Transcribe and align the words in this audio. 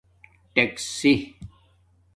ٹکسیی 0.53 1.13